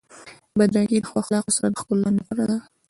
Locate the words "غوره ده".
2.27-2.57